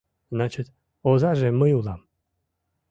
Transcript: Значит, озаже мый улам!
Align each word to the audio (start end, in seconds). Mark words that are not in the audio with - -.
Значит, 0.31 0.65
озаже 1.09 1.49
мый 1.51 1.71
улам! 1.79 2.01